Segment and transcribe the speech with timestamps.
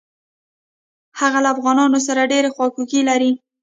[1.19, 3.31] هغه له افغانانو سره ډېره خواخوږي لري.